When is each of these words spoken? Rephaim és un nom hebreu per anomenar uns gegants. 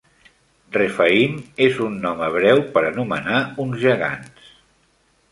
Rephaim 0.75 1.35
és 1.65 1.75
un 1.87 1.99
nom 2.05 2.23
hebreu 2.27 2.61
per 2.77 2.83
anomenar 2.87 3.43
uns 3.65 3.77
gegants. 3.85 4.49